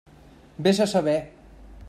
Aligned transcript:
Vés 0.67 0.81
a 0.85 0.89
saber. 0.95 1.17